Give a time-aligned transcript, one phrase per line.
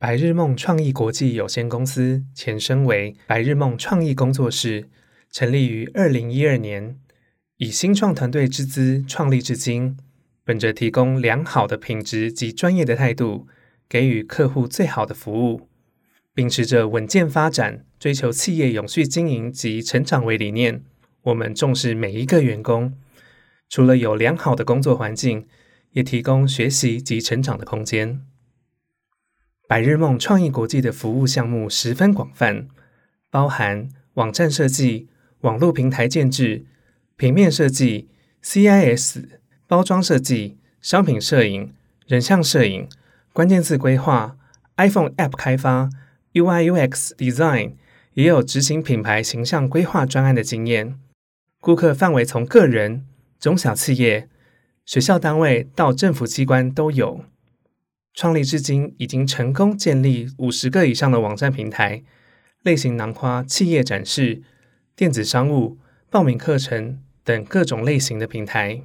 [0.00, 4.88] 白日梦创意国际有限公司前身为白日梦创意工作室，
[5.32, 6.96] 成立于二零一二年，
[7.56, 9.96] 以新创团队之资创立至今。
[10.44, 13.48] 本着提供良好的品质及专业的态度，
[13.88, 15.68] 给予客户最好的服务，
[16.32, 20.84] 秉持着稳健发展、追求企业永续经营及成长为理念，
[21.22, 22.96] 我们重视每一个员工。
[23.68, 25.48] 除了有良好的工作环境，
[25.90, 28.20] 也提供学习及成长的空间。
[29.68, 32.68] 百日梦创意国际的服务项目十分广泛，
[33.28, 35.08] 包含网站设计、
[35.42, 36.64] 网络平台建制、
[37.16, 38.08] 平面设计、
[38.42, 39.24] CIS、
[39.66, 41.74] 包装设计、商品摄影、
[42.06, 42.88] 人像摄影、
[43.34, 44.38] 关键字规划、
[44.78, 45.90] iPhone App 开发、
[46.32, 47.72] UI/UX Design，
[48.14, 50.98] 也有执行品牌形象规划专案的经验。
[51.60, 53.04] 顾客范围从个人、
[53.38, 54.30] 中小企业、
[54.86, 57.26] 学校单位到政府机关都有。
[58.20, 62.02] 创立至今，已经成功建立五十个以上的网站平台，
[62.64, 64.42] 类型囊括企业展示、
[64.96, 65.78] 电子商务、
[66.10, 68.82] 报名课程等各种类型的平台。